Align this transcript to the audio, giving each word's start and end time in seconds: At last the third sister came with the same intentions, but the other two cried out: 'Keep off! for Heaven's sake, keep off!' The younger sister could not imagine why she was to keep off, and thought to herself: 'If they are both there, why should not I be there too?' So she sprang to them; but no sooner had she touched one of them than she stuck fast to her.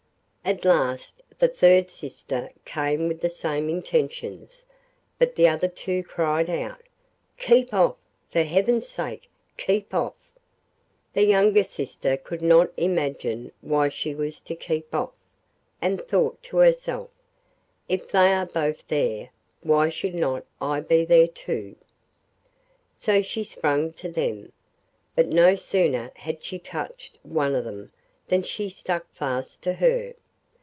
At 0.43 0.65
last 0.65 1.21
the 1.37 1.47
third 1.47 1.91
sister 1.91 2.49
came 2.65 3.07
with 3.07 3.21
the 3.21 3.29
same 3.29 3.69
intentions, 3.69 4.65
but 5.19 5.35
the 5.35 5.47
other 5.47 5.67
two 5.67 6.03
cried 6.03 6.49
out: 6.49 6.81
'Keep 7.37 7.71
off! 7.75 7.95
for 8.31 8.41
Heaven's 8.41 8.87
sake, 8.87 9.29
keep 9.55 9.93
off!' 9.93 10.33
The 11.13 11.23
younger 11.25 11.63
sister 11.63 12.17
could 12.17 12.41
not 12.41 12.71
imagine 12.75 13.51
why 13.61 13.89
she 13.89 14.15
was 14.15 14.39
to 14.41 14.55
keep 14.55 14.93
off, 14.95 15.13
and 15.79 16.01
thought 16.01 16.41
to 16.45 16.57
herself: 16.57 17.11
'If 17.87 18.09
they 18.11 18.33
are 18.33 18.47
both 18.47 18.85
there, 18.87 19.29
why 19.61 19.89
should 19.89 20.15
not 20.15 20.43
I 20.59 20.79
be 20.79 21.05
there 21.05 21.27
too?' 21.29 21.75
So 22.95 23.21
she 23.21 23.43
sprang 23.43 23.93
to 23.93 24.09
them; 24.11 24.51
but 25.15 25.27
no 25.27 25.53
sooner 25.55 26.11
had 26.15 26.43
she 26.43 26.57
touched 26.57 27.19
one 27.21 27.53
of 27.53 27.63
them 27.63 27.91
than 28.27 28.41
she 28.41 28.69
stuck 28.69 29.05
fast 29.13 29.61
to 29.63 29.73
her. 29.73 30.15